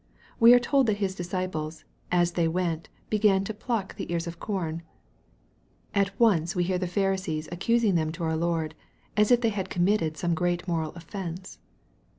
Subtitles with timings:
[0.39, 4.39] We are told that His disciples," as they went, began to pluck the ears of
[4.39, 4.81] corn."
[5.93, 8.73] At once we hear the Pharisees accusing them to our Lord,
[9.15, 11.59] as if they had committed some great moral offence.